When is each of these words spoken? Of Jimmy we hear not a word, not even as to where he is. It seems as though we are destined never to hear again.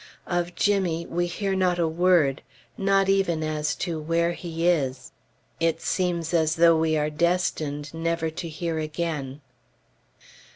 Of 0.25 0.55
Jimmy 0.55 1.05
we 1.05 1.27
hear 1.27 1.53
not 1.53 1.77
a 1.77 1.87
word, 1.87 2.41
not 2.75 3.07
even 3.07 3.43
as 3.43 3.75
to 3.85 4.01
where 4.01 4.31
he 4.31 4.67
is. 4.67 5.11
It 5.59 5.79
seems 5.79 6.33
as 6.33 6.55
though 6.55 6.75
we 6.75 6.97
are 6.97 7.11
destined 7.11 7.93
never 7.93 8.31
to 8.31 8.49
hear 8.49 8.79
again. 8.79 9.41